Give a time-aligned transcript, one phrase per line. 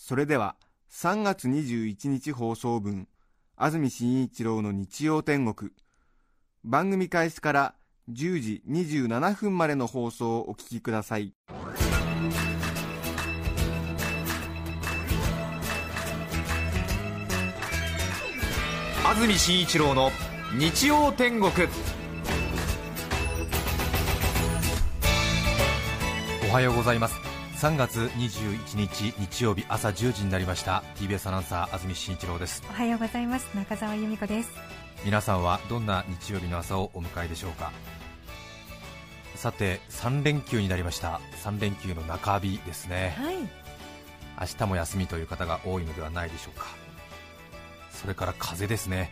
[0.00, 0.54] それでは
[0.92, 3.08] 3月21日放送分
[3.56, 5.72] 安住紳一郎の日曜天国
[6.64, 7.74] 番組開始から
[8.08, 11.34] 10時27分までの放送をお聞きください。
[19.04, 20.10] 安住紳一郎の
[20.56, 21.50] 日曜天国。
[26.48, 27.27] おはようございます。
[27.58, 30.84] 3月21日日曜日朝10時になりました。
[30.94, 32.62] TBS アナウンサー安住紳一郎です。
[32.70, 33.48] おはようございます。
[33.52, 34.50] 中澤由美子です。
[35.04, 37.72] 皆さんはどんな日曜日の朝をお迎えでしょうか？
[39.34, 41.20] さて3連休になりました。
[41.42, 43.16] 3連休の中日ですね。
[43.18, 43.38] はい。
[43.38, 43.48] 明
[44.56, 46.66] 日も休みという方が多いのではないでしょうか。
[47.90, 49.10] それから風ですね。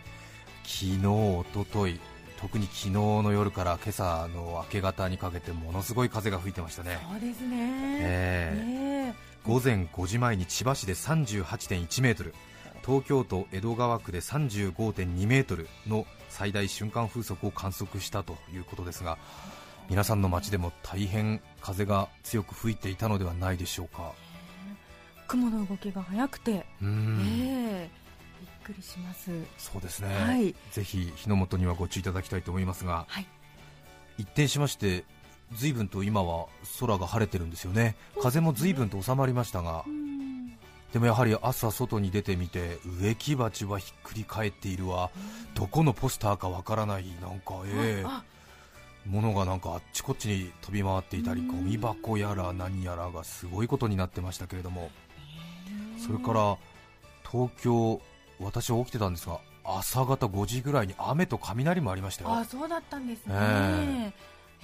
[0.63, 1.98] 昨日、おととい
[2.39, 6.98] 特に昨日の夜から今朝の明け方にかけてものすごい風が吹いてましたね。
[7.11, 9.15] そうですね。
[9.45, 12.34] 午前5時前に千葉市で38.1メートル
[12.84, 19.19] 東京都江戸川区で35.2メートルの最大瞬間風速を観測したということですが
[19.89, 24.12] 皆さんの街でも大変風が強く吹いていたのではないでしょうか。
[25.29, 28.06] 雲の動きが速くて、ええ
[28.41, 29.31] びっくりします。
[29.59, 30.55] そうですね、はい。
[30.73, 33.27] ぜひ火の元にはご注意いただきたいと思いますがはい。
[34.19, 35.05] 一転しまして
[35.53, 36.47] 随分と今は
[36.81, 37.97] 空が晴れてるんですよね。
[38.20, 40.57] 風も随分と収まりましたがうん。
[40.92, 45.11] でもやはり朝外に出てみて植木鉢はひっくり返っているわ。
[45.55, 48.05] どこのポスターかわからないなんかええ。
[48.07, 48.24] あ。
[49.05, 51.48] ものがなんかあっちこっちに飛び回っていたりうん。
[51.48, 54.91] ゴミ箱やら何やらがすごいことになってましたけれども。
[55.98, 56.57] それから
[57.30, 58.01] 東京
[58.41, 62.33] 私は起きてたんですが朝方5時ぐらいに雨と雷もありましたよ。
[62.33, 63.35] あそうだったんですね。
[63.35, 64.13] え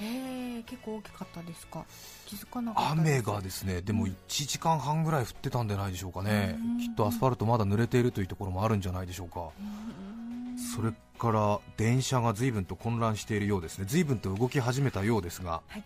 [0.00, 0.58] え。
[0.58, 1.84] え結構大きかったですか？
[2.26, 6.56] 気づかなかった雨がですねでも1時間半ぐらい降ってたんじゃないでしょうかね。
[6.58, 9.40] うんきっとアスファルトまだ濡れているというところもあるんじゃないでしょうか。
[9.40, 13.84] うんそれから電車が随分と混乱しているようですね。
[13.88, 15.82] 随分と動き始めたようですが、はい。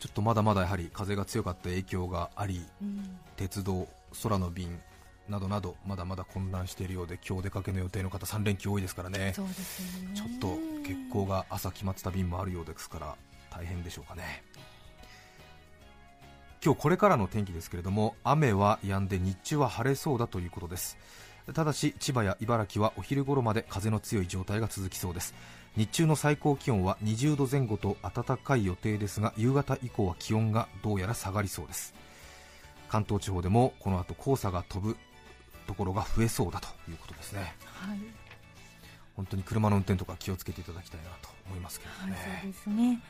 [0.00, 3.18] ちょっとまだまだやはり風が強かった影響がありうん。
[3.36, 3.86] 鉄道、
[4.22, 4.80] 空の便
[5.28, 9.18] などなどまだまだ混乱しているようで今日出かけの予定の方3連休多いですからね。
[9.18, 9.34] ね。
[9.34, 13.16] ちょっと欠航が朝決まってた便もあるようですから
[13.50, 14.42] 大変でしょうかね。
[16.64, 20.98] 今日これからの天気ですけれども雨は止んで日中は晴れそうだということです。
[21.54, 25.34] ただし千葉や茨城はお昼頃まで風の強い状態が続きそうです。
[25.76, 31.94] 日中の最高気温は20度前後と暖かい予定ですが夕方以降は気温がどうやら下がりそうです。
[32.88, 34.96] 関東地方でもこの後黄砂が飛ぶ
[35.68, 37.54] ところが増えそうだということですね。
[37.64, 37.98] はい、
[39.14, 43.00] 本当に車の運転とか気をつけていただきたいなと思いますけれどはい、ね、そうですね。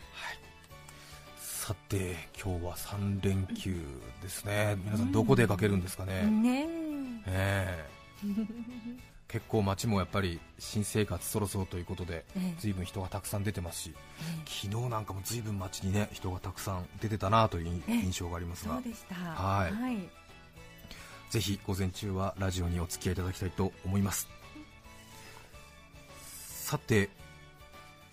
[1.39, 3.77] さて今日は3連休
[4.21, 4.77] ですね。
[4.85, 6.67] 皆さんどこで出かけるんですかね、ね
[7.27, 7.87] え。
[8.25, 8.29] え。
[9.29, 12.55] 結構街もやっぱり新生活そろそろということでええ。
[12.59, 14.51] 随分人がたくさん出てますしえ。
[14.51, 17.95] 昨日なんかも随分街にね人がたくさん出てたなというええ。
[18.03, 18.75] 印象がありますが。
[18.75, 19.15] そうでした。
[19.15, 19.73] はい。
[19.73, 20.18] はい
[21.31, 24.29] ぜひ午前中はラジオにお付き合いいただきたいと思います。
[26.69, 27.11] さて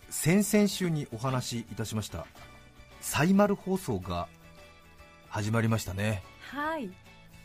[0.09, 2.25] 先々週にお話しいたしました
[3.01, 4.27] サイマル放送が
[5.27, 6.23] 始まりましたね。
[6.51, 6.89] はい。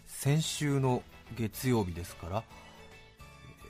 [0.07, 1.03] 先週の
[1.37, 2.45] 月曜日ですから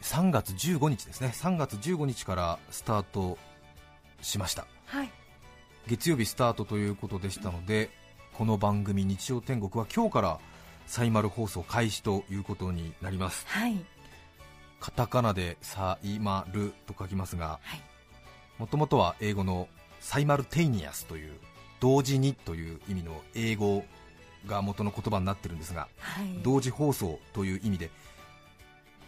[0.02, 1.32] 3月15日ですね。
[1.34, 3.38] 3月15日からスタート
[4.22, 4.66] しました。
[4.86, 5.10] はい。
[5.86, 7.90] 月曜日スタートということでしたので
[8.34, 10.40] この番組日曜天国は今日から
[10.90, 13.46] サイマル放送開始ということになります。
[13.46, 13.78] はい。
[14.80, 17.80] カタカナでサイマルと書きますがはい。
[18.58, 19.68] もともとは英語の
[20.00, 21.34] サイマルテイニアスという
[21.78, 23.84] 同時にという意味の英語
[24.48, 26.42] が元の言葉になってるんですがはい。
[26.42, 27.88] 同時放送という意味で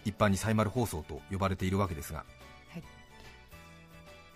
[0.05, 2.25] 一般にサイマル放送と呼ばれているわけですが、
[2.71, 2.83] はい。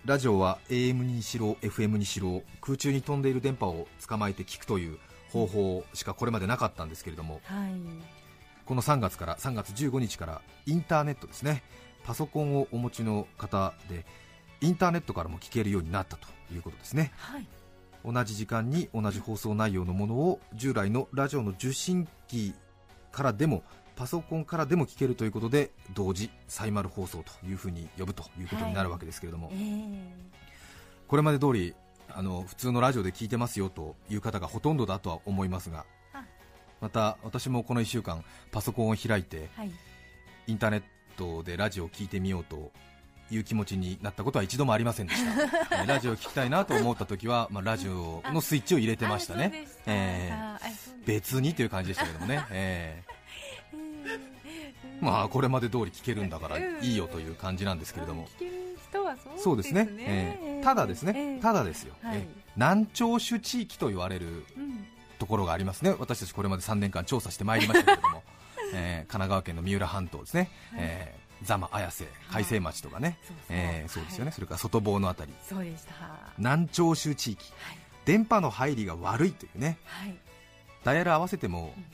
[0.03, 4.99] ラジオは AM にしろ FM にしろ空中に飛んでいる電波を捕まえて聞くという
[5.31, 7.71] 方法しかこれまでなかったんですけれどもはい。
[8.65, 11.63] この3月から3月15日からインターネットですね。
[12.03, 14.05] パソコンをお持ちの方で
[14.59, 17.11] インターネットからも聞けるようになったということですね。
[17.17, 17.47] はい。
[18.05, 22.53] 同じ時間に同じ放送内容のものを従来のラジオの受信機
[23.11, 23.63] からでも
[23.95, 30.11] パソコンからでも聞けるということで同時サイマル放送というふうに呼ぶということになるわけですけれども、ええ。
[31.07, 31.73] これまで通り
[32.13, 36.23] あの普通のラジオで聞いてますよという方がほとんどだとは思いますがあ。
[36.81, 39.71] また私もこの1週間パソコンを開いてはい。
[40.47, 40.83] インターネッ
[41.17, 42.71] トでラジオを聞いてみようと
[43.29, 45.31] いう気持ちになったことは一度もありませんでした、
[45.81, 49.67] えーラジオを聞きたいなと思った時は、まあ、ラジオのスイッチを入れてましたね。
[49.85, 50.31] え
[51.05, 53.17] 別にという感じでしたけどもね、えー。
[55.01, 58.27] まあこれまで通り聞けるんだからいいよという感じなんですけれども、
[59.37, 61.39] そうですね、えーただですね、ええ。
[61.39, 62.17] ただですよ、はい。
[62.17, 62.27] えー
[62.57, 64.85] 南長州地域と言われるうん。
[65.19, 68.23] ところがありますね、私たちこれまで3年間調査してまいりましたけれども、
[68.73, 73.19] えー神奈川県の三浦半島ですね、えー座間、綾瀬、海西町とかね、
[73.87, 74.33] そうですよね、はい。
[74.33, 75.93] それから外房のあたり、そうでした。
[75.93, 77.51] は南長州地域、い。
[78.05, 80.15] 電波の入りが悪いというね、はい。
[80.83, 81.85] ダイヤル合わせてもうん。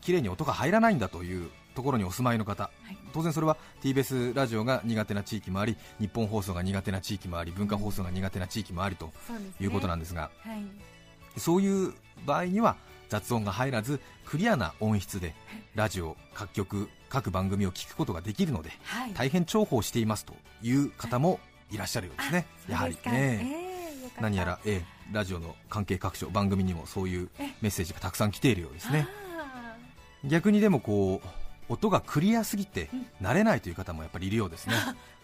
[0.00, 2.98] 綺麗に音が入らないんだというところにお住まいの方、はい。
[3.12, 9.12] 当然それは TBS ラジオが苦手な地域もあり、日本放送が苦手な地域もあり、文化放送が苦手な地域もありと
[9.60, 11.40] いうことなんですが、はい。
[11.40, 11.92] そういう
[12.24, 12.76] 場合には
[13.08, 15.34] 雑音が入らずクリアな音質で
[15.74, 19.12] ラジオ各局各番組を聞くことができるのではい。
[19.12, 21.38] 大変重宝していますという方も
[21.70, 24.22] いらっしゃるようですね、あやはりね、ええよかった。
[24.22, 27.28] 何やら、ええラジオの関係各所番組にもそういう
[27.60, 29.06] メッセージがたくさん来ているようですね。
[29.38, 29.76] あ
[30.24, 34.74] 逆にでもこう音がクリアすぎてうん慣れないという方もやっぱりいるようですね、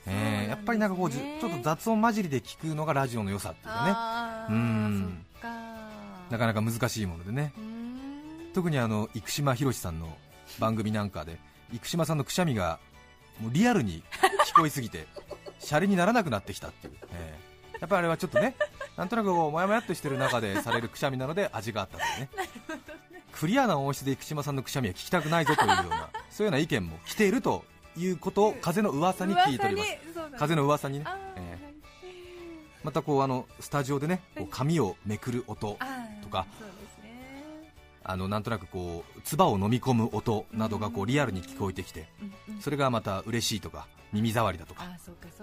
[0.06, 4.54] えやっぱりなんかこうじちょっと雑音混じりで聞くのがラジオの良さっていうかね。
[4.54, 5.24] うん。
[6.30, 7.52] なかなか難しいものでね。
[8.54, 10.16] 特にあの生島博さんの
[10.58, 11.38] 番組なんかで
[11.72, 12.80] 生島さんのくしゃみが
[13.40, 14.02] もうリアルに
[14.46, 15.06] 聞こえすぎて
[15.58, 18.54] シャレにならなくなってきたっていう、ええやっぱりあれはちょっとね
[18.96, 22.28] なんとなくもやもやっとしてる中でされるくしゃみなので味があったという ね。
[23.32, 27.64] クリアな音質で生島さんのくしゃみは聞きたくないぞというようなそういうような意見も来ていると
[27.96, 30.38] いうことを風の噂に聞いております。
[30.38, 31.04] 風の噂にね。
[31.36, 31.72] ええ。
[32.82, 35.78] またこうあのスタジオでねこう髪をめくる音
[36.22, 36.46] とか
[38.02, 42.08] あのなんとなくこう唾を飲み込む音などがこうリアルに聞こえてきて
[42.60, 44.84] それがまた嬉しいとか耳障りだとか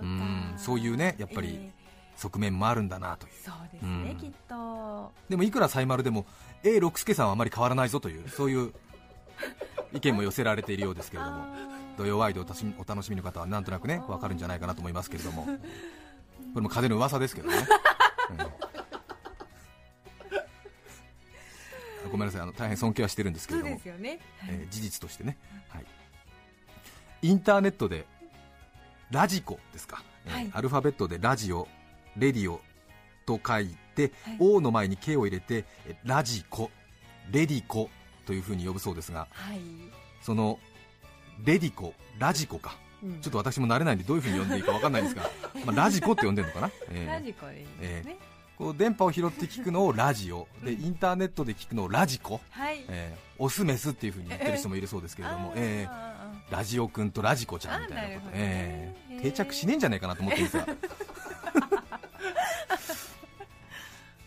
[0.01, 1.71] うんそういうねやっぱりえ
[2.17, 3.33] 側面もあるんだなという。
[3.33, 4.03] ーそうですうん。
[4.03, 5.11] ねきっと。
[5.29, 6.25] でもいくらサイマルでも
[6.63, 8.73] A 六輔さんはあまり変わらないぞというそういう
[9.93, 11.45] 意見も寄せられているようですけれども
[11.97, 15.47] 土曜ワイドをお楽しみお楽しみの方はなんとなくね分かるんじゃないかなと思いますけれども。
[16.53, 17.57] これも風の噂ですけどね、
[22.05, 22.11] うん。
[22.11, 23.75] ごめんなさいあの大変尊敬はしてるんですけれども。
[23.75, 24.19] ですよね。
[24.47, 25.37] えー事実としてね、
[25.67, 25.85] はい、
[27.21, 28.07] インターネットで
[29.11, 30.49] ラジコですか、えーはい。
[30.53, 31.67] アルファベットでラジオ、
[32.17, 32.61] レディオ
[33.27, 34.37] と書いて、はい。
[34.39, 36.71] O の前に K を入れてえーラジコ、
[37.31, 37.91] レディコ
[38.29, 39.59] というふうに呼ぶそうですがはい。
[40.21, 40.59] その
[41.43, 42.77] レディコ、ラジコか。
[43.03, 43.21] うん。
[43.21, 45.23] ちょっと私も慣れないんでどういうふうに呼んでいいか分かんないんですが、
[45.65, 48.17] まあ、ラジコって呼んでるのかな、えーラジコでいいですね
[48.55, 52.85] こう電波を拾って聞くのをラジオでインターネットで聞くのをラジコ、はい。
[52.87, 58.33] えーオスメスっていうふうに言ってる人もいるそうですけれども、えーあラジオくんとラジコちゃんみたいなこと、ね。
[58.35, 60.67] えー定着しねえんじゃないかなと思ってるんですが。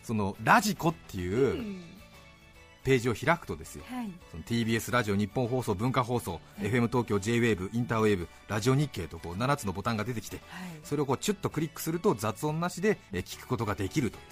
[0.03, 1.92] そのラジコってーいううん
[2.83, 4.11] ページを開くとですよはい。
[4.31, 10.69] その TBS ラジオ日本放送文化放送、FM 東京 JWAVE インターウェーブラジオ日経とこう7つのボタンが出てきてはい。
[10.83, 14.17] それをこうチュッとクリックすると雑音なしでえー聞くことができると。
[14.17, 14.23] いう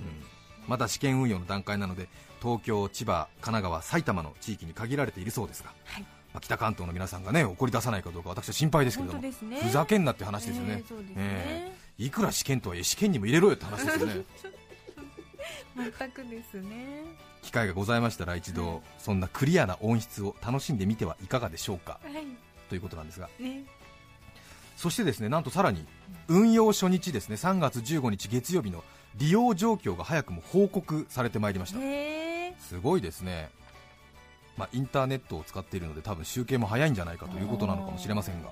[0.00, 0.68] ん。
[0.68, 2.08] まだ試験運用の段階なので
[2.40, 6.02] 東京、千葉、神奈川、埼玉の地域に限られているそうですが、はい。
[6.32, 9.32] まあ、北関東の皆さんがね怒り出さないかどうか私は心配ですけれども、ね。
[9.62, 10.82] ふざけんなって話ですよね。
[10.90, 11.78] え、ねえ。
[11.98, 14.24] いくら試験とはいえ試験にも入れろよって話ですよね
[15.76, 17.04] 全くですね。
[17.42, 22.00] 機会がございましたら一度そんなクリアな音質を楽しんでみてはいかがでしょうか。
[22.02, 22.24] はい。
[22.68, 23.28] ということなんですが。
[23.38, 23.64] ね。
[24.76, 25.84] そしてですねなんとさらに
[26.28, 28.84] 運用初日ですね3月15日月曜日の
[29.16, 31.78] 利用状況が早くも報告されてまいりました。
[32.60, 33.50] すごいですね、
[34.56, 38.50] まあ、インターネットを使っているので多分集計も早いんじゃないかということなのかもしれませんが。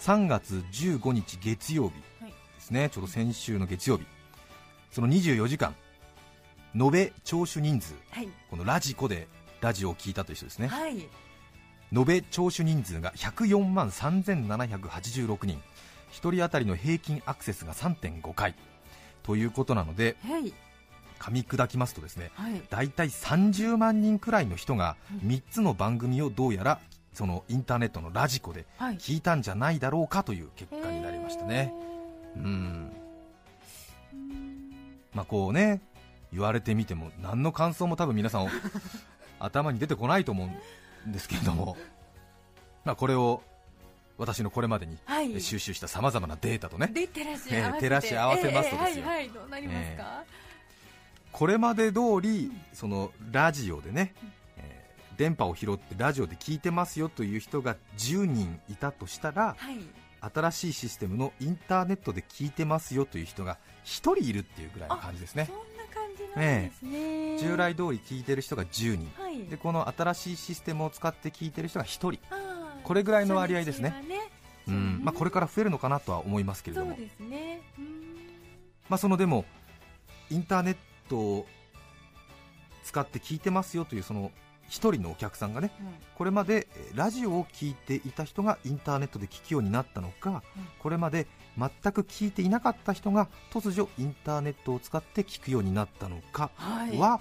[0.00, 4.04] 3月15日月曜日はいですね、ちょうど先週の月曜日。
[4.90, 5.74] その24時間
[6.74, 7.94] 延べ聴取人数。
[8.10, 8.28] はい。
[8.50, 9.28] このラジコで
[9.60, 10.68] ラジオを聞いたという人ですね。
[10.68, 11.08] はい。
[11.94, 15.60] 延べ聴取人数が104万3786人。
[16.12, 18.54] 1人当たりの平均アクセスが3.5回。
[19.22, 20.52] ということなのではい。
[21.18, 22.62] 噛み砕きますとですねはい。
[22.70, 25.28] 大体30万人くらいの人がうん。
[25.28, 26.80] 3つの番組をどうやら
[27.12, 28.96] そのインターネットのラジコではい。
[28.96, 31.72] 聞いたんじゃないだろうかという結果になりましたね。
[32.36, 32.92] うん。
[35.14, 35.82] まあこうね
[36.32, 38.48] 言われてみても何の感想も多分皆さん
[39.38, 40.44] 頭に出てこないと思
[41.04, 41.76] うんですけれども、
[42.84, 43.42] まあ、これを
[44.18, 44.98] 私のこれまでに
[45.40, 46.88] 収集したさまざまなデータとね。
[46.88, 49.04] で照らしええ合わせて、照らし合わせますとですよ。
[49.04, 50.24] ええはいはいどうなりますか、
[51.32, 54.14] これまで通りそのラジオでね、
[54.56, 54.82] えー
[55.16, 59.78] 電波を拾ってラジオで聞いてますよという人が10人いたとしたらはい。
[60.22, 65.50] 新しいシステムのインターネットで聞いてますよという人が1人いるっていうぐらいの感じですね
[66.36, 66.72] ね、
[67.38, 69.12] 従来通り聞いてる人が10人。
[69.18, 69.44] はい。
[69.46, 72.18] でこの新しいシステムを使って聞いてる人が1人、
[72.84, 73.90] これぐらいの割合ですね。
[73.90, 74.22] 初日は
[74.68, 75.00] うん。
[75.04, 76.94] まあ、これから増えるのかなとは思いますけれども。
[76.94, 77.62] そうですね。
[77.78, 78.02] うん。
[78.88, 79.44] まあ、そのでも
[80.30, 80.76] インターネッ
[81.08, 81.46] トを
[82.84, 84.30] 使って聞いてますよというその
[84.68, 85.70] 1人のお客さんがね
[86.16, 91.26] これまでえーラジオを聞いていた人がインターネットで聞くようになったのか、うんこれまで
[91.58, 96.96] 全く聞いていなかった人が突如インターネットを使って聞くようになったのかはい。
[96.98, 97.20] は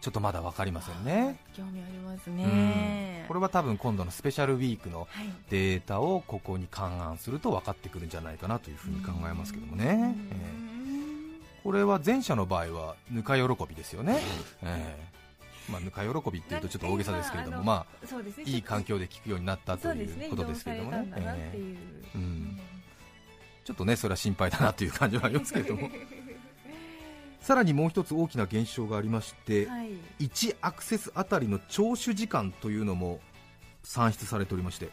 [0.00, 2.36] ちょっとまだ分かりませんね、興味ありますうん。
[2.36, 5.28] ねこれは多分今度のスペシャルウィークのはい。
[5.48, 10.28] データをここに勘案すると分かってくるんじゃないかなというふうに考えますけどもね、うん。
[10.30, 11.60] ええ。
[11.64, 14.20] これは前者の場合はぬか喜びですよね、
[14.62, 15.14] ええ。
[15.72, 18.44] まあ、ぬか喜びっていうとちょっと大げさですけれども、まそうですね。
[18.46, 21.08] あ、いい環境で聞くようになったといそうことですけれどもね。
[21.16, 21.76] えいう。
[22.14, 22.60] えうん
[23.64, 25.90] ちょっとねそれは心配だなという感じはありますけれども。
[27.40, 29.90] さらにもう一つ大きな現象がありまして、はい。
[30.20, 33.20] 1アクセスあたりの聴取時間というのも
[33.82, 34.88] 算出されておりまして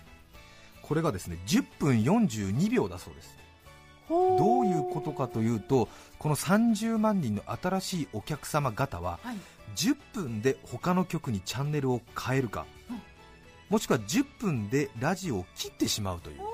[0.82, 3.38] これがですね10分42秒だそうです。
[4.10, 5.88] どういうことかというと
[6.20, 9.38] この30万人の新しいお客様方ははい。
[9.75, 13.01] 10分で他の曲にチャンネルを変えるか、うん。
[13.70, 16.50] もしくは10分でラジオを切ってしまうという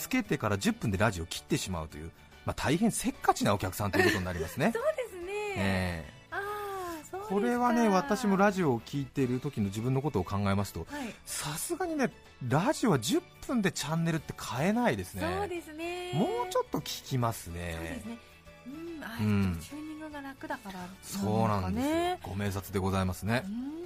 [0.00, 2.10] つけてから10分でラジオを切ってしまうという、
[2.46, 4.72] まあ、大変せっかちなお客さんということになりますね。
[4.74, 6.12] そうですね、ええ。
[6.30, 7.34] ああそうですか。
[7.34, 11.14] これはね私もラジオを聞いている時の自分のことを考えますとはい。
[11.26, 12.10] さすがにね
[12.48, 15.22] ラジオは10分でチャンネルって変えないですね。
[15.38, 16.12] そうですね。
[16.14, 18.18] もうちょっと聞きますそうねですね。
[18.66, 19.58] うんあうん。
[19.60, 23.42] チューニングが楽だからそうなんですご明察でございますね。
[23.44, 23.80] うん。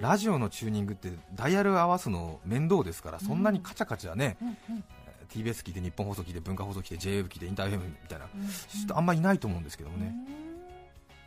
[0.00, 4.84] ラジオのチューニングってダイヤル合わすの面倒ですからそんなにカチャカチャね、うんうん
[5.32, 8.48] TBS 聞いて日本放送聞いて文化放送聞いて JWEB 聞いてインターフェムみたいなうん。
[8.48, 10.14] 人あんまりいないと思うんですけどもね、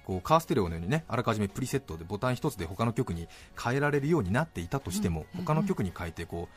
[0.05, 3.27] こうカーステレオのようにねあらかじめプリセットでボタン一つで他の曲に
[3.61, 5.45] 変えられるようになっていたとしても、うん。
[5.45, 6.55] 他の曲に変えてこう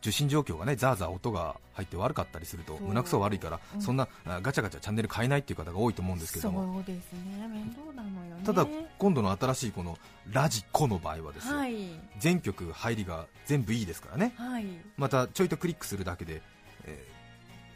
[0.00, 3.80] 受信状況がねザーザー音が入って悪かったりすると胸くそ悪いから、うん。
[3.80, 6.74] そんなあガチャガチャチャンネル変えないっていう方が多いと思うんですけども。
[6.74, 7.48] そうですね。
[7.48, 8.42] 面倒なのよね。
[8.44, 8.66] ただ
[8.98, 9.96] 今度の新しいこの
[10.30, 11.74] ラジコの場合はですよ、はい。
[12.18, 14.34] 全曲入りが全部いいですからね。
[14.36, 14.66] はい。
[14.98, 16.42] またちょいとクリックするだけで、
[16.86, 17.14] えー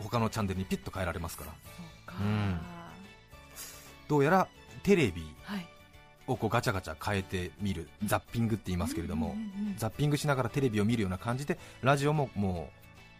[0.00, 1.53] 他のチャンネルにピッと変えられますから。
[2.07, 2.61] そうん。
[4.09, 4.49] どうやら
[4.85, 5.67] テレビはい
[6.29, 9.35] をこうガチャガチャ変えてみるザッピングって言いますけれども、
[9.77, 12.71] ザッピングしながらテレビを見るような感じでラジオもも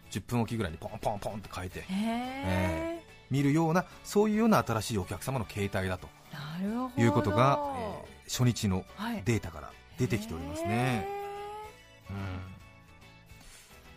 [0.09, 6.07] う10分おきぐらいにポンポンポンって変えてへえ見るようなそういうような新しいお客様の形態だと。
[6.31, 7.01] なるほど。
[7.01, 9.23] いうことが、えー初日のはい。
[9.25, 11.07] データから出てきておりますね、
[12.11, 12.15] うん。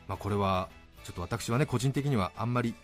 [0.08, 0.70] まあ、これは
[1.04, 2.74] ちょっと私はね個人的にはあんまり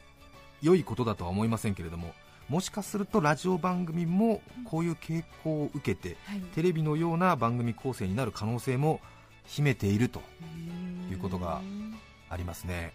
[0.62, 2.14] 良いことだとは思いませんけれども
[2.48, 6.40] もしかするとラジオ番組もこういう傾向を受けてはい。
[6.54, 9.00] テレビのような番組構成になる可能性も
[9.46, 11.12] 秘めているとうん。
[11.12, 11.60] いうことが
[12.30, 12.92] ありますね。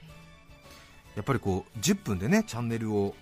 [1.15, 3.15] やっぱりこう10分でねチャンネルを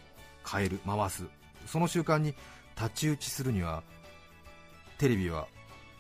[0.49, 1.25] 変える回す
[1.65, 2.33] その習慣に
[2.75, 3.83] 太刀打ちするには
[4.97, 5.47] テレビは、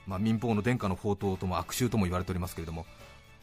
[0.07, 2.85] まあ、民放の殿下の宝刀とも悪臭とも言われておりますけれども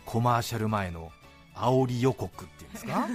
[0.07, 1.13] コマーシャル前の
[1.59, 3.15] 煽り予告っていうんですか、ね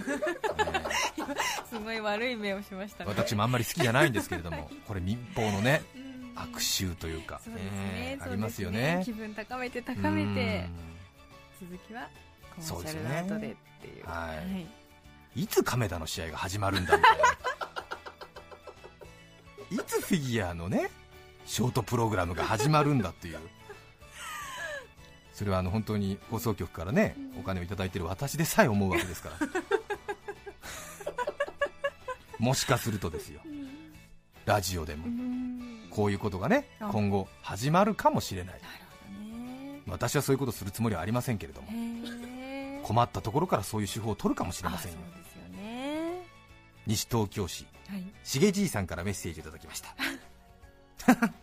[1.70, 3.10] すごい悪い目をしましたね。
[3.10, 6.04] 私もあんまり好きじゃないんですけれどもこれ民放のねうん。
[6.36, 8.20] 悪臭というか、そうねねそうですね。
[8.22, 9.02] ありますよね。
[9.06, 10.70] 気分高めて高めて
[11.60, 12.10] 続きは
[12.56, 14.06] コマーシャルの後でっていう。
[14.06, 14.34] は
[15.36, 15.40] い。
[15.40, 15.44] い。
[15.44, 17.24] いつ亀田の試合が始まるんだみたいな。
[19.72, 20.92] いつフィギュアのね
[21.46, 23.40] ショートプログラムが始まるんだっていう
[25.34, 29.48] それはあの本当に放送局からねお金をいただいている私でさえ思うわけですから。
[32.40, 33.42] もしかするとですよ。
[34.46, 35.06] ラジオでも。
[35.06, 35.88] うん。
[35.90, 36.90] こういうことがねあ。
[36.92, 38.62] 今後始まるかもしれない。
[39.88, 41.70] 私はそういうことするつもりはありませんけれども。
[42.84, 44.98] 困ったところからそういう手法を取るかもしれませんよ。
[46.86, 47.66] 西東京市。
[47.90, 48.04] はい。
[48.24, 49.96] しげじいさんからメッセージいただきました。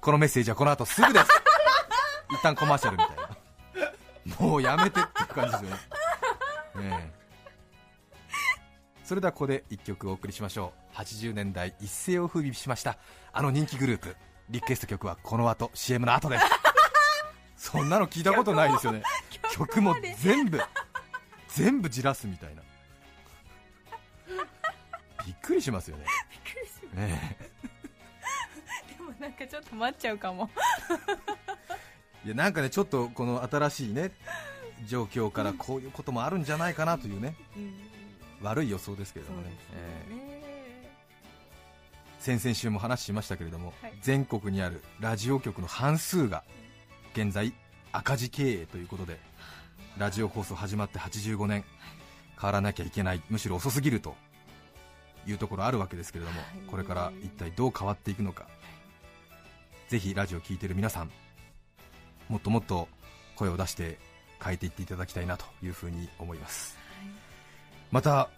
[0.00, 1.26] このメッセージはこの後すぐです。
[2.30, 3.21] 一旦コマーシャルみたいな
[4.38, 6.88] もうやめてっていう感じですよね。
[6.88, 7.22] ねえ。
[9.04, 10.96] それではここで1曲お送りしましょう。
[10.96, 12.98] 80年代一世を風靡しました
[13.32, 14.16] あの人気グループ。
[14.48, 16.44] リクエスト曲はこの後 CM の後です。
[17.56, 19.02] そんなの聞いたことないですよね。
[19.52, 20.60] 曲も全部
[21.48, 22.62] 全部じらすみたいな。
[25.26, 26.04] びっくりしますよね。
[26.94, 27.36] ね
[28.96, 30.50] でもなんかちょっと待っちゃうかも。
[30.90, 31.41] え
[32.24, 34.12] いやなんかねちょっとこの新しいね
[34.86, 37.72] 状況からこういうこともあるんじゃないかなというねうん。
[38.42, 39.50] 悪い予想ですけれどもね。
[39.74, 40.32] ええ
[42.18, 43.94] 先々週も話しましたけれども、はい。
[44.00, 46.44] 全国にあるラジオ局の半数が
[47.14, 47.52] 現在
[47.90, 49.18] 赤字経営ということで
[49.98, 51.64] ラジオ放送始まって85年。
[52.40, 54.16] 変わらなきゃいけないむしろ遅すぎると
[55.28, 56.48] いうところあるわけですけれども、はい。
[56.66, 58.48] これから一体どう変わっていくのか、
[59.88, 61.10] ぜひラジオを聴いている皆さん
[62.32, 62.88] もっともっと
[63.36, 63.98] 声を出して
[64.42, 66.78] 変えていっていただきたいなというふうに思います。
[67.90, 68.30] また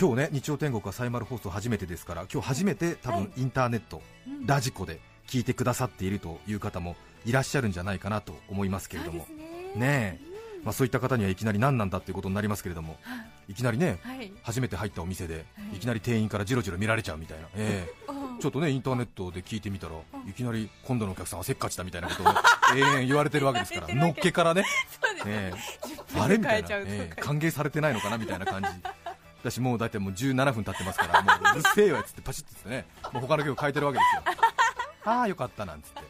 [0.00, 3.22] 今日ね日曜天国はサイマル放送初めてですから今日初めて多はい。
[3.24, 4.46] 分インターネット、うん。
[4.46, 9.26] ラジコで聞いてくださっているという方もいらっしゃるんじゃないかなと思いますけれども。
[9.28, 9.74] ね。
[9.76, 10.36] ねえ。
[10.64, 12.96] まあ、そういった方にはいきなり何なんだということになりますけれども
[13.48, 13.54] い。
[13.54, 14.32] きなりねはい。
[14.42, 15.40] 初めて入ったお店では
[15.74, 15.76] い。
[15.76, 17.94] いきなり店員からじろじろ見られちゃうみたいな、ええ。
[18.10, 19.94] おちょっとねインターネットで聞いてみたら
[20.28, 22.38] いきなり今度のお客さんはせっかちだみたいなことを、ね、
[22.76, 24.64] 永遠言われてるわけですからのっけからね。
[25.00, 25.28] そうです。
[25.28, 25.52] え。
[26.14, 26.68] 10えあれみたいな、
[27.16, 28.68] 歓迎されてないのかなみたいな感じ。
[29.40, 34.22] 私もう大体もう17分経ってますからもううるせえわっつってパシッとってねもう他の曲変えてるわけですよ。
[35.12, 36.02] ああよかったなんつって、え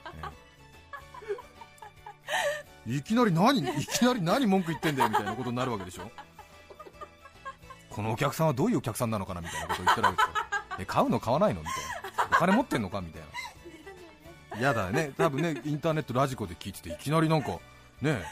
[2.86, 2.96] え。
[2.96, 6.10] いきなり何いきなり何文句言ってんだよみたいなことになるわけでしょ。
[7.90, 10.46] このお客さんはどういうお客さんなのかなみたいなことを言ってるわけですよ。
[10.78, 11.80] え買うの買わないのみたいな。
[11.80, 11.85] お
[12.38, 13.22] 金持ってんのかみたい
[14.52, 14.58] な。
[14.58, 15.12] 嫌だね。
[15.16, 17.58] 多分ねインターネットラジコで聞いてていきなりなんか
[18.00, 18.22] ね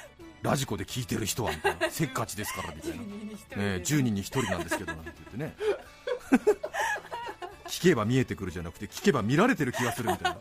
[0.43, 1.91] ラジコで聞いてる人はみたいな。
[1.91, 2.97] せっかちですからみたいな。
[2.97, 3.03] ね、
[3.85, 5.57] 10人に1人なんですけどなんて言ってね。
[7.67, 10.39] 聞けば見えてくるじゃなくて聞けば見られてる気がするみたいな。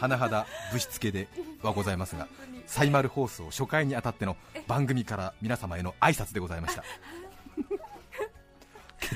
[0.00, 1.28] 甚だぶしつけで
[1.62, 2.26] はございますが
[2.66, 4.34] サイマル放送初回にあたっての
[4.66, 6.84] 番組から皆様への挨拶でございました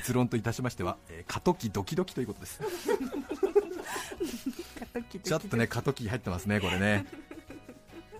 [0.05, 2.61] 結論といたしましては、えー過渡期ドキドキということです。
[5.23, 7.07] ちょっとね過渡期入ってますねこれね。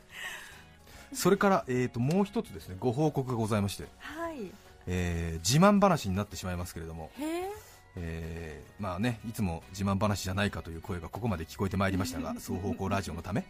[1.14, 3.84] それから、えー、ともう一つですねご報告がございまして。
[4.00, 4.50] はい。
[4.88, 7.52] えー自慢話になってしまいますけれども、へえ
[7.98, 13.46] えーまあね、いつも自慢話じゃないかという声がここまで聞こえてまいりましたが 双方向ラジオのため、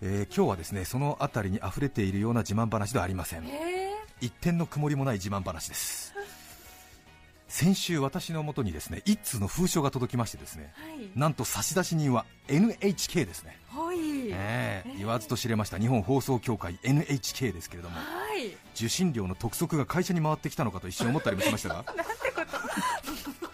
[0.00, 3.44] えー今日はですねその辺りに溢れているような自慢話ではありません。
[4.22, 6.14] 一点の曇りもない自慢話です
[7.48, 11.10] 先週私のもとにですね一通の封書が届きましてですねはい。
[11.18, 13.98] なんと差出人は NHK ですね、はい。
[14.30, 15.78] えー言わずと知れました。
[15.78, 18.02] 日本放送協会 NHK ですけれどもは
[18.36, 18.48] い。
[18.74, 21.84] 受信料の督促が会社に回ってきたのかと一瞬思ったりもしましたが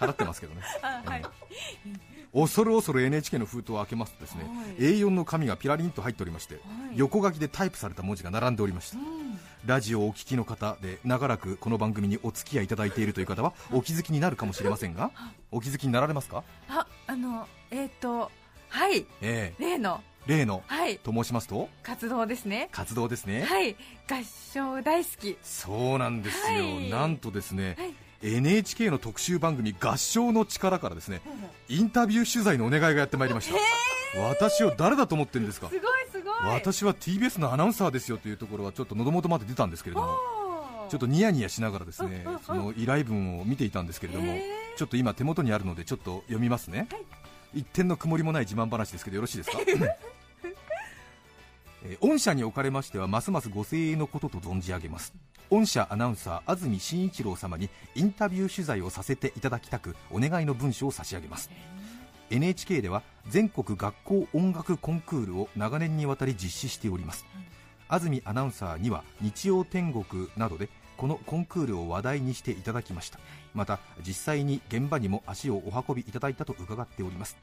[0.01, 1.23] 払ってますけどね、あはい。
[1.51, 1.55] え
[1.87, 4.95] え恐る恐る NHK の封筒を開けますとですね、はい。
[4.99, 6.61] A4 の紙がピラリンと入っておりまして、は
[6.93, 6.99] い。
[6.99, 8.99] 横書きでタイプされた文字が並んでおりました。
[8.99, 9.24] うん
[9.67, 15.11] ラジオをお聞きの方で長らくこの番組にお付き合いいただいているという方はお気づきになるかもしれませんが
[15.51, 16.45] お気づきになられますか？
[16.69, 18.31] ああのえっ、と
[18.69, 19.07] はい。
[19.23, 19.63] ええ。
[19.63, 20.03] 例の。
[20.27, 20.63] 例の。
[20.67, 20.99] はい。
[20.99, 21.69] と申しますと？
[21.83, 22.69] 活動ですね。
[22.73, 23.43] 活動ですね。
[23.45, 23.75] はい。
[24.11, 24.23] 合
[24.53, 25.39] 唱大好き。
[25.43, 26.91] そうなんですよ、はい。
[26.91, 27.95] なんとですね、はい。
[28.37, 31.21] NHK の特集番組合唱の力からですね
[31.69, 33.55] インタビュー取材のお願いがやってまいりました。
[34.29, 35.69] 私を誰だと思ってるんですか？
[35.69, 35.94] すごいすごい
[36.43, 40.19] 私は TBS のアナウンサーですよというところはちょっと喉元まで出たんですけれども
[40.91, 42.41] ちょっとニヤニヤしながらですねうんうんうん。
[42.41, 44.43] その依頼文を見ていたんですけれどもへ
[44.77, 46.89] ちょっと今手元にあるのでちょっと読みますね、
[47.55, 49.59] 一点の曇りもない自慢話ですけどよろしいですか？
[51.87, 55.13] えー御社におかれましてはますますご精鋭のことと存じ上げます。
[55.51, 61.51] 御社アナウンサー安住紳一郎様にインタビュー取材をさせていただきたくお願いの文書を差し上げます
[62.31, 67.25] NHK では全国学校音楽コンクールを長年にわたり実施しております、
[67.89, 73.19] 安住アナウンサーには日曜天国などでこのコンクールを話題にしていただきました。
[73.53, 77.37] また実際に現場にも足をお運びいただいたと伺っております。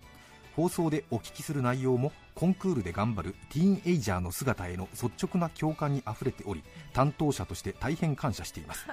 [0.56, 8.86] 放送でお聞きする内容もコンクールで頑張るティーンエイジャーの姿への率直な共感にあふれており担当者として大変感謝しています。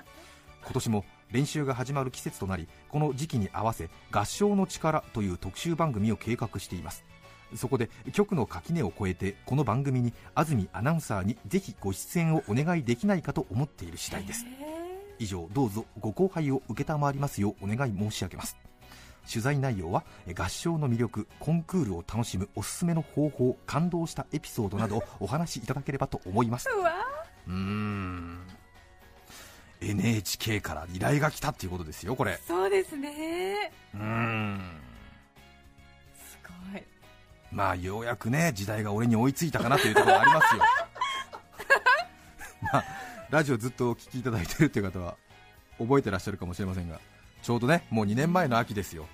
[0.62, 7.04] 今年も練習が始まる季節となりこの時期に合わせ合唱の力という特集番組を計画しています。
[7.54, 14.44] そこで局の垣根を越えてこの番組に安住アナウンサーにぜひご出演をお願いできないかと思っている次第です。
[15.18, 18.56] 以上どうぞご後輩を承りますようお願い申し上げます。
[19.30, 26.68] 取材内容はえ合唱の魅力コンクールを楽しむおすすめの方法感動したエピソードなどをお話しいただければと思います。
[26.70, 26.92] うわ
[27.46, 28.38] うーん
[29.80, 32.38] NHK から依頼が来たっていうことですよこれ。
[32.46, 33.72] そうですね。
[33.94, 34.88] うーん。
[37.50, 40.62] まあようやくね時代が俺に追いついたかなというところがありますよ。
[42.72, 42.84] まあ
[43.30, 45.16] ラジオずっとお聞きいただいてるっていう方は
[45.78, 47.00] 覚えてらっしゃるかもしれませんが
[47.42, 49.06] ちょうどねもう2年前の秋ですよ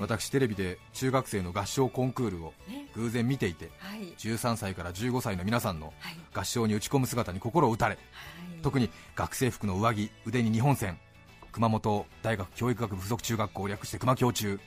[0.00, 4.00] 私テレビで中学生の合唱コンクールをね偶然見ていてはい。
[4.18, 6.16] 13歳から15歳の皆さんのはい。
[6.32, 8.62] 合唱に打ち込む姿に心を打たれはい。
[8.62, 10.98] 特に学生服の上着腕に日本線
[11.52, 14.58] 熊本大学教育学部附属中学校略して熊教中。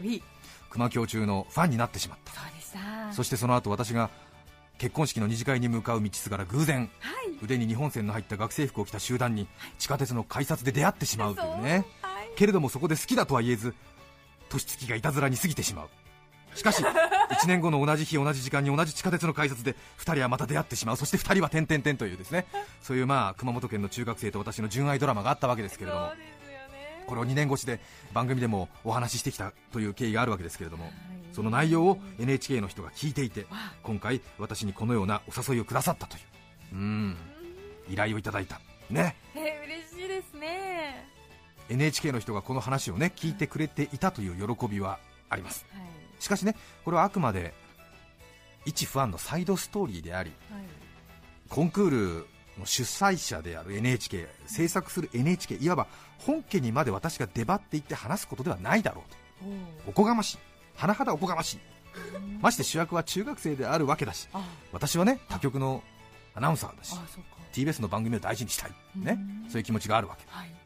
[0.69, 2.31] 熊教中のファンになってしまった。
[2.33, 3.13] そうでした。
[3.13, 4.09] そしてその後私が
[4.77, 7.37] 結婚式の二次会に向かう道すがら偶然はい。
[7.43, 11.85] 腕に日本線の入った学生服を着た集団に地下鉄の改札で出会ってしまうというね。
[12.01, 12.29] はい。
[12.37, 13.73] けれどもそこで好きだとは言えず
[14.49, 15.89] 年月がいたずらに過ぎてしまう。
[16.55, 16.81] しかし
[17.29, 20.97] 1年後の同じ日同じ時間に同じ地下鉄の改札で2人はまた出会ってしまう。
[20.97, 22.47] そして2人は点々点というですね。
[22.81, 26.11] そういうまあ熊本県の中学生と私の純愛ドラマがあったわけですけれども。
[27.07, 27.79] これを2年越しで
[28.13, 30.85] 番組でもお話ししてきたという経緯があるわけですけれども。
[30.85, 30.93] はい。
[31.33, 33.47] その内容を NHK の人が聞いていてわ
[33.83, 36.23] 今回私にこのようなお誘いをくださったという。
[36.73, 37.17] うん。
[37.89, 38.59] 依頼をいただいた。
[38.89, 39.15] ね
[41.69, 44.99] NHK の人がこの話をね聞いてくれていたという喜びは
[45.29, 45.65] あります。
[45.71, 45.81] はい。
[46.19, 47.53] しかしねこれはあくまで
[48.65, 50.61] 一ファンのサイドストーリーでありはい。
[51.49, 52.27] コンクール
[52.59, 55.87] の主催者である NHK 制作する NHK いわば
[56.19, 59.17] 本家にまで私が出張っていって話すことではないだろうと。
[59.87, 60.37] おおこがましい。
[60.77, 61.57] 甚だおこがましい。
[61.57, 64.43] ーまして主役は中学生であるわけだしあ。
[64.71, 65.83] 私はね他局の
[66.35, 66.95] アナウンサーだし
[67.53, 69.17] TBS の番組を大事にしたい、ね。
[69.43, 70.25] うん、そういう気持ちがあるわけ。
[70.29, 70.56] はい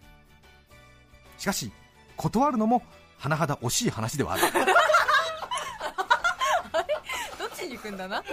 [1.41, 1.71] しかし
[2.17, 2.83] 断るのも
[3.19, 4.43] 甚だ惜しい話ではある。
[7.39, 8.23] どっちに行くんだな？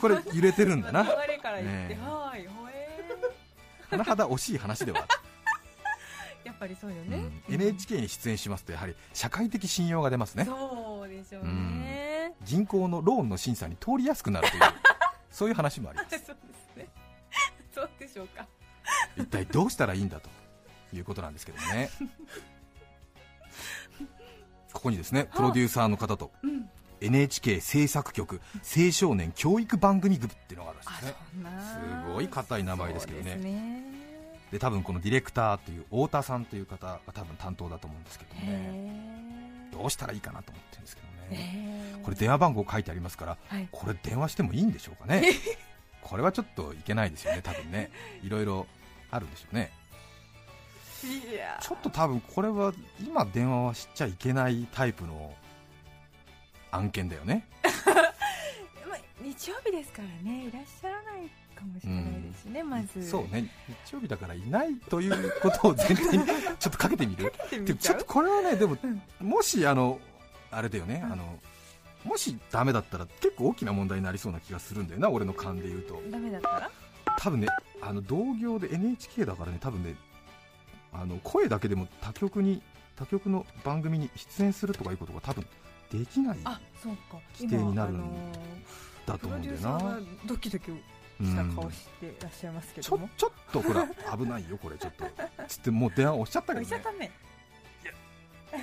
[0.00, 1.02] これ揺れてるんだな。
[1.02, 3.12] 流れから言って、ねはいほえ
[3.90, 5.08] 甚だ惜しい話ではある。
[6.44, 10.46] ー やっぱりそうよね、うん NHK に出演しますとやはり社会的信用が出ますね。
[10.46, 14.62] そうでしょうね、銀行のローンの審査に通りやすくなるという
[15.30, 16.28] そういう話もありまそうです
[16.76, 16.88] ね。
[17.74, 18.46] そうでしょうか。
[19.16, 20.30] す一体どうしたらいいんだと
[20.96, 21.90] いうことなんですけどもね。
[24.72, 26.68] ここにですねプロデューサーの方とうん。
[27.00, 31.14] NHK 制作局青少年教育番組部っていうのがあるんであすね。
[32.06, 33.24] すごい硬い名前ですけどね。
[33.24, 33.82] ですね。
[34.52, 38.40] で多分このディレクターという太田さんという方が多分担当だと思うんですけどね。
[38.42, 43.68] へどうしたらいいかなと思ってるんですけどえねこれ電話番号書いてありますからはい。
[43.70, 45.24] これ電話してもいいんでしょうかね。
[46.00, 47.90] これはちょっといけないですよね多分ね。
[48.22, 48.66] いろいろ
[49.10, 49.70] あるんでしょうね
[51.60, 52.72] ちょっと多分これは
[53.06, 55.34] 今電話はしちゃいけないタイプの
[56.70, 57.46] 案件だよね。
[58.88, 60.46] まあ日曜日ですからね。
[60.46, 63.08] いらっしゃらないかもしれないですしね、まず。
[63.08, 63.48] そうね。
[63.86, 67.32] 日曜日だからいないということを前提にちょっとかけてみる。
[67.64, 69.02] てちょっとこれはねでもうん。
[69.20, 70.00] もしあの
[70.50, 71.12] あれだよね、うん。
[71.12, 71.38] あの
[72.04, 76.02] もしダメだったら結構大きな問題になりそうな気がするんだよな俺の勘で言うと。
[76.10, 76.70] ダメだったら？
[77.18, 77.46] 多分ね
[77.80, 79.94] あの同業で NHK だからね多分ね
[80.94, 82.62] あの声だけでも他局に
[82.96, 85.44] 他局の番組に出演するとかいうことが多分
[85.90, 87.18] できないあそうか。
[87.38, 88.02] 規定になるん
[89.06, 89.98] だと思うんだよな。
[90.26, 95.04] ドキドキした顔してらっしゃいますけちども、ょちょっとほら危ないよこれちょっと。
[95.46, 97.12] つってもう電話押しちゃったけどね。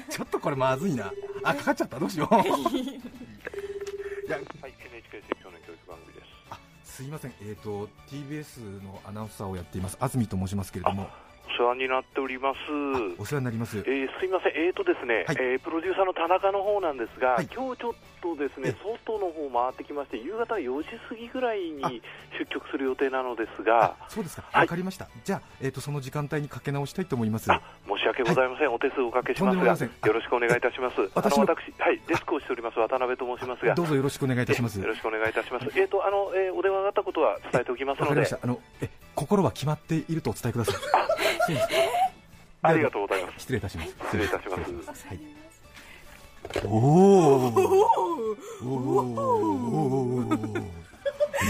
[0.10, 1.12] ちょっとこれまずいな。
[1.44, 2.36] あかかっちゃったどうしよう。
[2.36, 2.40] い
[4.30, 6.26] やはい、NHK 青少年教育番組です。
[6.50, 7.34] あすいません。
[7.42, 11.04] えっ、と TBS のアナウンサーをやっています安住と申しますけれども。
[11.04, 12.58] お世話になっております。
[13.20, 13.78] お世話になります。
[13.80, 15.38] えーすいません、えーとですね、はい。
[15.40, 17.48] えープロデューサーの田中の方なんですが、はい。
[17.54, 21.90] 今日ちょっとですねえ、外の方回ってきまして、夕方4時過ぎぐらいあ。
[21.90, 22.02] に
[22.38, 24.44] 出局する予定なのですが、あそうですか。
[24.52, 24.62] はい。
[24.64, 27.52] わかりました、じゃあ、えー、とその時間帯にかけ直したいと思います。
[27.52, 29.66] あ申し訳ございません、お手数おかけしますが、
[30.08, 31.02] よろしくお願いいたします。
[31.16, 32.80] 私私、はい、デスクをしております。
[32.80, 34.80] 渡辺と申しますが、どうぞよろしくお願いいたします。
[34.80, 35.66] えよろしくお願いいたします。
[35.76, 38.10] えーと、あの、えーお電話があったことは伝えておきますので。
[38.10, 38.40] わかりまし、た。
[38.44, 40.76] あのえ心は決まっているとお伝えください。
[42.64, 43.40] ありがとうございます。
[43.40, 43.96] 失礼いたします。
[44.06, 45.08] 失礼いたします。
[45.08, 45.20] はい。
[46.66, 47.52] おお
[48.64, 50.24] おお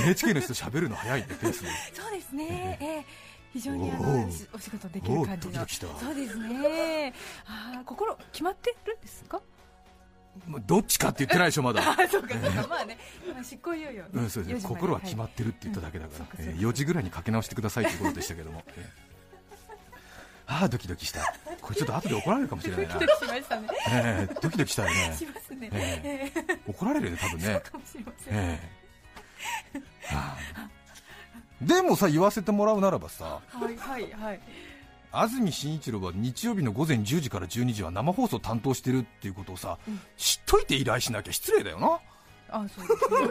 [0.03, 1.53] NHK の人喋るの早いねペー。
[1.53, 3.05] スそうですね、ええ
[3.53, 5.67] 非常にあおのお仕事できる感じの
[5.99, 7.13] そうですね
[7.45, 7.83] あー。
[7.83, 9.41] 心決まってるんですか
[10.65, 11.81] どっちかって言ってないでしょまだ。
[11.91, 12.67] あそうかそうか。
[12.67, 12.97] まあね。
[13.27, 13.91] 今執行猶予。
[13.91, 19.91] ねうん、そうです4時まで心は決まってるって言っただけだから、えー4時ぐらいにかけ直してくださいということでしたけども、えー。
[20.47, 21.21] ああドキドキした。
[21.61, 22.93] これちょっと後で怒られるかもしれないな。
[22.93, 23.67] ドキドキしましたね。
[23.89, 25.15] えードキドキしたよね。
[25.17, 27.59] しますね、えええ怒られるよね多分ね。
[27.59, 28.81] かもしれません、ええ
[30.15, 30.69] はあ
[31.61, 34.39] でもさ言わせてもらうならばさはいはいはい
[35.11, 39.99] 安住紳一郎は日曜日の午前10時から12時は生放送担当してるっていうことをさ、うん。
[40.17, 41.99] 知っといて依頼しなきゃ失礼だよな。
[42.49, 42.99] あそうです。
[42.99, 43.29] ね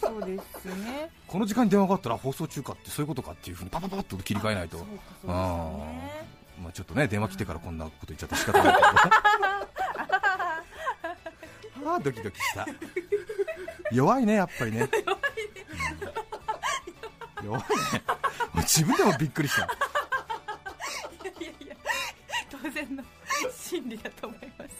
[0.00, 1.10] そうですね。
[1.26, 4.78] この時間に電話があったら放送中かってそういうことかっていうふうにパパパッと切り替えないと。
[4.78, 4.84] ね
[6.60, 8.86] まあ、ちょっとね電話来てからこんなこと言っちゃって仕方ないけど。
[11.90, 12.66] ああドキドキした。
[13.92, 14.88] 弱いねやっぱり ね。
[17.42, 17.46] うん。
[17.46, 18.02] 弱いね。
[18.62, 19.68] 自分でもびっくりした
[22.62, 23.02] 当然の
[23.56, 24.70] 心理だと思います。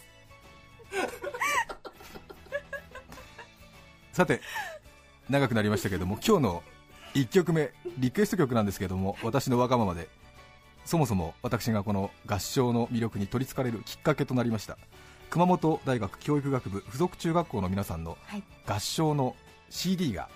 [4.13, 4.41] さて
[5.29, 6.63] 長くなりましたけども今日の
[7.15, 10.09] 1曲目リクエスト曲なんですけども私のわがままで
[10.85, 14.79] そもそも私がこの合唱の魅力に取りつかれるきっかけとなりました。
[15.31, 18.43] 熊本大学教育学部附属中学校の皆さんのはい。
[18.67, 19.37] 合唱の
[19.69, 20.31] CD が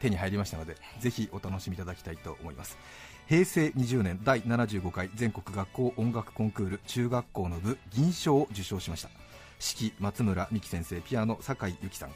[0.00, 2.78] 手に入りましたので、ぜひお楽しみいただきたいと思います
[3.28, 9.10] 平成20年第75回全国学校音楽コンクール中学校の部銀賞を受賞しました。
[9.60, 12.10] 指揮松村美樹先生ピアノ酒井由紀さん。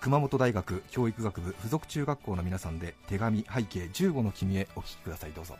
[0.00, 5.32] 熊本大学教育学部附属中学校の皆さんで手紙背景15の君へお聞きください。
[5.32, 5.54] どうぞ。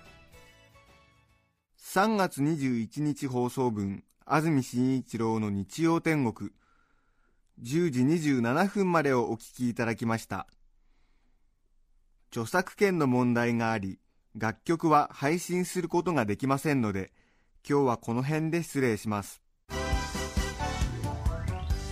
[1.79, 6.51] 3月21日放送分安住紳一郎の日曜天国。
[7.63, 10.49] 10時27分までをお聞きいただきました。
[12.33, 14.01] 著作権の問題があり
[14.37, 17.11] 楽曲は配信することができませんので
[17.69, 19.43] 今日はこの辺で失礼します。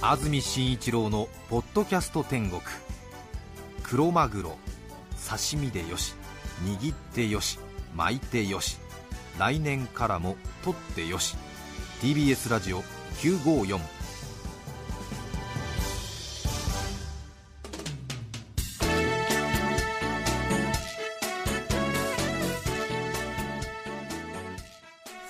[0.01, 2.63] 安住紳一郎の「ポッドキャスト天国」
[3.83, 4.59] クロマグロ
[5.29, 6.15] 刺身でよし
[6.63, 7.59] 握ってよし
[7.97, 8.79] 巻いてよし
[9.39, 11.37] 来年からも取ってよし。
[12.01, 12.83] TBS ラジオ
[13.21, 13.81] 954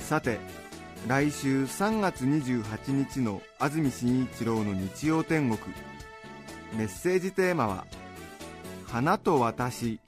[0.08, 0.38] さて
[1.06, 5.74] 来週3月28日の安住紳一郎の日曜天国。
[6.78, 7.86] メッセージテーマは
[8.88, 10.00] 「花と私」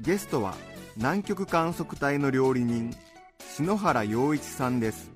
[0.00, 0.54] ゲストは
[0.98, 2.94] 南極観測隊の料理人
[3.40, 5.10] 篠原洋一さんです。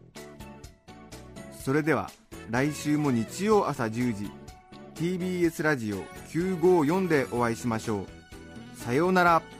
[1.62, 2.11] それでは
[2.48, 4.30] 来週も日曜朝10時
[4.94, 8.06] TBS ラジオ954でお会いしましょ
[8.78, 8.80] う。
[8.83, 9.59] さようなら。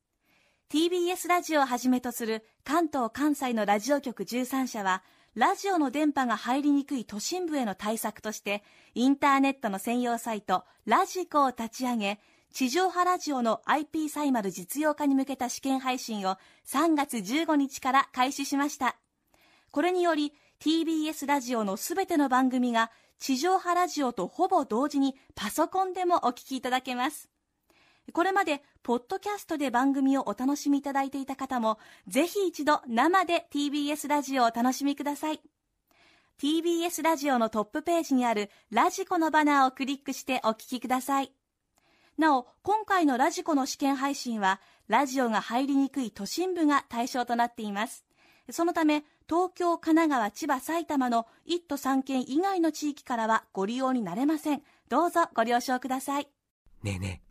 [0.71, 5.03] TBS ラジオをはじめとする関東関西のラジオ局13社は、
[5.35, 8.63] ラジオの電波が入りにくい都心部への対策として、
[8.95, 12.21] インターネットの専用サイト、ラジコを立ち上げ、
[12.53, 18.95] 地上波ラジオの IP サイマル実用化に向けた試験配信を3月15日から開始しました。
[19.71, 20.31] これにより
[20.61, 27.27] TBS ラジオのすべての番組が地上波ラジオとほぼ同時にパソコンでもお聞きいただけます。
[28.13, 35.41] これまでポッドキャストで番組をお楽しみいただいていた方もぜひ一度生で TBS ラジオをお楽しみください。
[36.41, 41.31] TBS ラジオのトップページにあるラジコのバナーをクリックしてお聞きください。
[42.17, 48.05] なお、今回のラジコの試験配信は、ラジオが入りにくい都心部が対象となっています。
[48.49, 54.61] そのため、東京、神奈川、千葉、埼玉の1都3県以外の地域からはご利用になれません。
[54.89, 56.27] どうぞご了承ください。
[56.83, 57.30] ねえねえ、